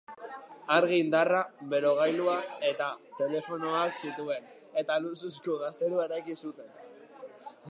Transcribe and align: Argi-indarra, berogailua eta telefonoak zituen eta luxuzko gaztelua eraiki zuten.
Argi-indarra, 0.75 1.41
berogailua 1.73 2.37
eta 2.71 2.87
telefonoak 3.19 3.95
zituen 4.05 4.51
eta 4.85 4.99
luxuzko 5.05 5.61
gaztelua 5.67 6.11
eraiki 6.11 6.41
zuten. 6.43 6.75